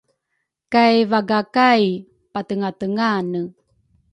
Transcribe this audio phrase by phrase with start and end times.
[0.73, 1.83] Kay vaga kay
[2.33, 3.41] patengatengane